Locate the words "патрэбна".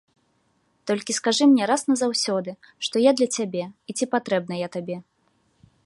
4.17-4.53